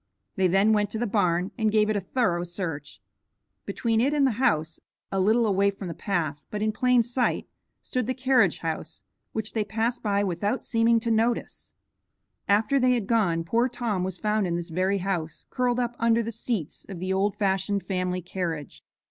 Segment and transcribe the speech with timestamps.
[0.35, 3.03] They then went to the barn and gave it a thorough search.
[3.67, 4.79] Between it and the house,
[5.11, 7.47] a little away from the path, but in plain sight,
[7.83, 11.75] stood the carriage house, which they passed by without seeming to notice.
[12.47, 16.23] After they had gone, poor Tom was found in this very house, curled up under
[16.23, 18.83] the seats of the old fashioned family carriage.